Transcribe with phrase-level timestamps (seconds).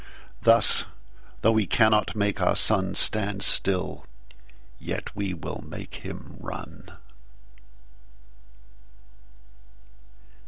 [0.41, 0.85] Thus,
[1.41, 4.07] though we cannot make our SunStand still,
[4.79, 6.89] yet we will make him run.